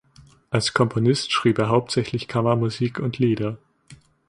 Als 0.49 0.73
Komponist 0.73 1.31
schrieb 1.31 1.59
er 1.59 1.69
hauptsächlich 1.69 2.27
Kammermusik 2.27 2.97
und 2.97 3.19
Lieder. 3.19 3.59